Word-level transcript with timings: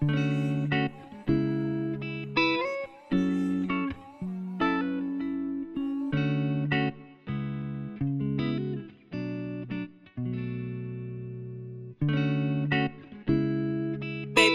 Baby, 0.00 0.14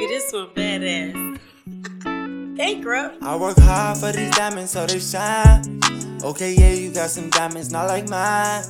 this 0.07 0.31
one 0.31 0.47
badass. 0.55 1.39
Thank 2.55 2.85
you. 2.85 3.11
I 3.21 3.35
work 3.35 3.57
hard 3.59 3.97
for 3.97 4.13
these 4.13 4.31
diamonds 4.31 4.71
so 4.71 4.85
they 4.85 4.99
shine. 4.99 5.81
Okay, 6.23 6.53
yeah, 6.53 6.71
you 6.71 6.93
got 6.93 7.09
some 7.09 7.29
diamonds, 7.29 7.69
not 7.69 7.87
like 7.87 8.07
mine. 8.07 8.63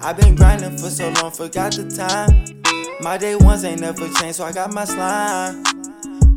I've 0.00 0.16
been 0.16 0.34
grinding 0.34 0.76
for 0.76 0.90
so 0.90 1.08
long, 1.10 1.30
forgot 1.30 1.74
the 1.74 1.88
time. 1.88 2.62
My 3.00 3.16
day 3.16 3.36
ones 3.36 3.62
ain't 3.64 3.80
never 3.80 4.08
changed, 4.14 4.36
so 4.36 4.44
I 4.44 4.52
got 4.52 4.72
my 4.74 4.84
slime. 4.84 5.62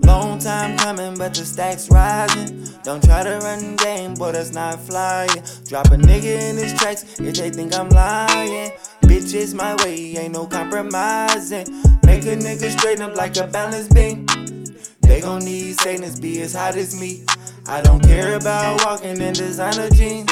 Long 0.10 0.40
time 0.40 0.76
coming, 0.76 1.16
but 1.20 1.36
the 1.36 1.46
stacks 1.46 1.88
rising. 1.92 2.68
Don't 2.82 3.04
try 3.04 3.22
to 3.22 3.38
run 3.44 3.76
game, 3.76 4.16
boy, 4.16 4.32
that's 4.32 4.52
not 4.52 4.80
flying. 4.80 5.44
Drop 5.68 5.86
a 5.86 5.98
nigga 5.98 6.50
in 6.50 6.58
his 6.58 6.74
tracks 6.74 7.20
if 7.20 7.36
they 7.36 7.52
think 7.52 7.76
I'm 7.76 7.90
lying. 7.90 8.72
Bitches 9.04 9.54
my 9.54 9.76
way, 9.84 10.18
ain't 10.18 10.34
no 10.34 10.48
compromising. 10.48 11.68
Make 12.04 12.24
a 12.24 12.36
nigga 12.36 12.76
straighten 12.76 13.04
up 13.04 13.16
like 13.18 13.38
a 13.38 13.46
balance 13.46 13.88
beam. 13.90 14.26
They 15.02 15.22
gon' 15.22 15.46
need 15.46 15.80
Satan's 15.80 16.20
be 16.20 16.42
as 16.42 16.56
hot 16.56 16.76
as 16.76 17.00
me. 17.00 17.24
I 17.68 17.82
don't 17.82 18.02
care 18.02 18.36
about 18.36 18.84
walking 18.84 19.22
in 19.22 19.34
designer 19.34 19.92
jeans. 19.92 20.32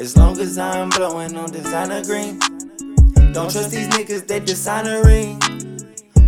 As 0.00 0.16
long 0.16 0.36
as 0.40 0.58
I'm 0.58 0.90
blowing 0.90 1.36
on 1.36 1.52
designer 1.52 2.02
green. 2.02 2.40
Don't 3.32 3.52
trust 3.52 3.70
these 3.70 3.88
niggas, 3.88 4.26
they 4.26 4.40
dishonoring. 4.40 5.38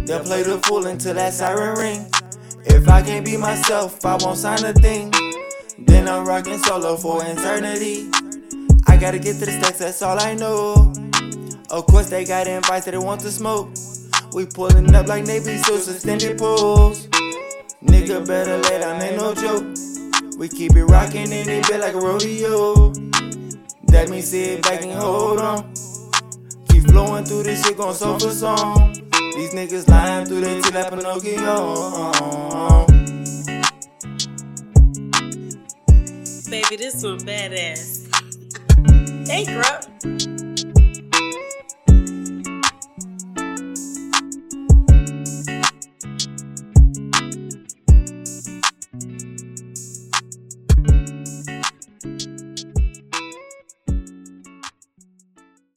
They'll 0.07 0.23
play 0.23 0.45
the 0.45 0.61
fool 0.65 0.87
until 0.87 1.15
that 1.15 1.33
siren 1.35 1.77
ring. 1.77 2.07
If 2.67 2.89
I 2.89 3.03
can't 3.03 3.25
be 3.25 3.37
myself, 3.37 4.05
I 4.05 4.17
won't 4.21 4.39
sign 4.39 4.65
a 4.65 4.73
thing. 4.73 5.13
Then 5.79 6.09
I'm 6.09 6.27
rocking 6.27 6.59
solo 6.59 6.97
for 6.97 7.23
eternity. 7.25 8.09
I 8.87 8.97
gotta 8.97 9.19
get 9.19 9.39
to 9.41 9.47
the 9.47 9.53
stacks, 9.53 9.79
that's 9.79 10.03
all 10.03 10.21
I 10.21 10.35
know. 10.35 10.93
Of 11.71 11.87
course, 11.87 12.11
they 12.11 12.25
got 12.25 12.47
invites 12.47 12.85
that 12.85 12.93
they 12.93 12.99
want 12.99 13.21
to 13.23 13.31
smoke. 13.31 13.71
We 14.33 14.47
pulling 14.47 14.95
up 14.95 15.07
like 15.07 15.25
Navy 15.25 15.57
SEALs, 15.59 15.85
suspended 15.85 16.39
poles. 16.39 17.09
Nigga 17.83 18.27
better 18.27 18.59
lay 18.59 18.81
down, 18.81 19.03
ain't 19.03 19.17
no 19.17 19.35
joke. 19.35 19.65
We 20.39 20.49
keep 20.49 20.75
it 20.75 20.85
rocking 20.85 21.31
in 21.33 21.49
it 21.49 21.67
bit 21.69 21.81
like 21.81 21.95
a 21.95 22.01
rodeo. 22.01 22.93
That 23.89 24.09
means 24.09 24.29
sit 24.31 24.63
back 24.63 24.83
and 24.83 24.93
hold 24.93 25.41
on. 25.41 25.73
Keep 26.69 26.91
flowing 26.91 27.25
through 27.25 27.45
this 27.45 27.65
shit, 27.65 27.77
gon' 27.77 27.95
soul 27.95 28.19
for 28.19 28.31
song. 28.31 29.04
These 29.35 29.53
niggas 29.53 29.89
lying 29.89 30.27
through 30.27 30.43
their 30.43 30.63
teeth 30.63 30.75
like 30.75 30.91
Pinocchio. 30.91 32.87
Baby, 36.49 36.77
this 36.77 37.03
one 37.03 37.19
badass. 37.19 38.07
Bankrupt. 39.27 40.64